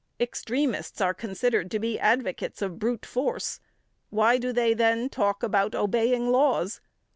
Extremists 0.19 0.99
are 0.99 1.13
considered 1.13 1.69
to 1.69 1.77
be 1.77 1.99
advocates 1.99 2.63
of 2.63 2.79
brute 2.79 3.05
force. 3.05 3.59
Why 4.09 4.39
do 4.39 4.51
they, 4.51 4.73
then, 4.73 5.09
talk 5.09 5.43
about 5.43 5.75
obeying 5.75 6.31
laws? 6.31 6.81